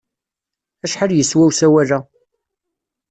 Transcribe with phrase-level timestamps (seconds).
[0.85, 1.99] Acḥal yeswa usawal-a?